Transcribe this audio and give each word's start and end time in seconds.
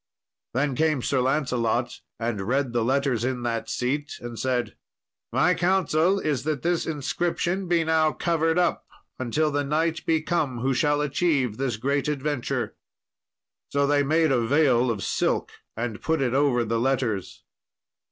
Then 0.55 0.73
came 0.73 1.03
Sir 1.03 1.21
Lancelot 1.21 2.01
and 2.19 2.41
read 2.47 2.73
the 2.73 2.83
letters 2.83 3.23
in 3.23 3.43
that 3.43 3.69
seat, 3.69 4.17
and 4.19 4.39
said, 4.39 4.75
"My 5.31 5.53
counsel 5.53 6.17
is 6.19 6.41
that 6.41 6.63
this 6.63 6.87
inscription 6.87 7.67
be 7.67 7.83
now 7.83 8.11
covered 8.11 8.57
up 8.57 8.87
until 9.19 9.51
the 9.51 9.63
knight 9.63 10.03
be 10.07 10.23
come 10.23 10.57
who 10.61 10.73
shall 10.73 11.01
achieve 11.01 11.57
this 11.57 11.77
great 11.77 12.07
adventure." 12.07 12.73
So 13.69 13.85
they 13.85 14.01
made 14.01 14.31
a 14.31 14.41
veil 14.41 14.89
of 14.89 15.03
silk 15.03 15.51
and 15.77 16.01
put 16.01 16.19
it 16.19 16.33
over 16.33 16.65
the 16.65 16.79
letters. 16.79 17.43